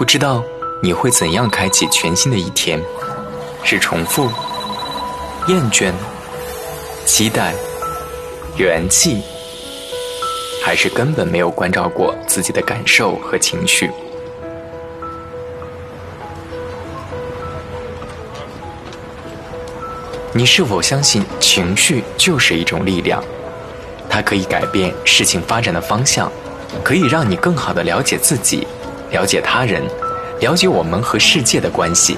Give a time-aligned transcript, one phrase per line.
[0.00, 0.42] 不知道
[0.80, 2.82] 你会怎样开启全新的一天？
[3.62, 4.30] 是重复、
[5.46, 5.92] 厌倦、
[7.04, 7.52] 期待、
[8.56, 9.20] 元气，
[10.64, 13.90] 还是根本没有关照过自己的感受和情绪？
[20.32, 23.22] 你是否相信情绪就是一种力量？
[24.08, 26.32] 它可以改变事情发展的方向，
[26.82, 28.66] 可以让你更好的了解自己，
[29.12, 29.82] 了解他人，
[30.40, 32.16] 了解我们和世界的关系。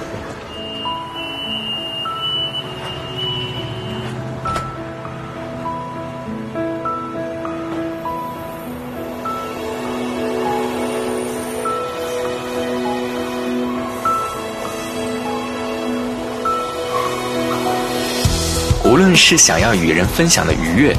[18.85, 20.95] 无论是想要与人分享的愉悦，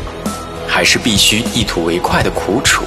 [0.66, 2.82] 还是必须一吐为快的苦楚，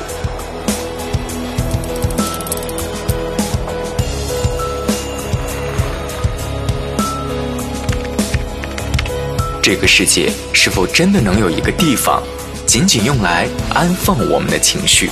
[9.70, 12.24] 这个世界是否真的能有一个地方，
[12.66, 15.10] 仅仅用来安放我们的情绪？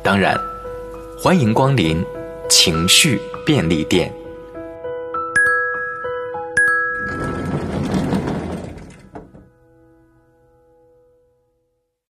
[0.00, 0.40] 当然，
[1.18, 2.00] 欢迎光临
[2.54, 4.21] 情绪便利店。